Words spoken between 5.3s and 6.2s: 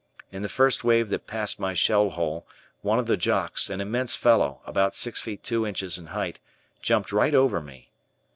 two inches in